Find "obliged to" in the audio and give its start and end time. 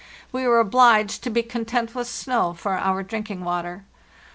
0.59-1.29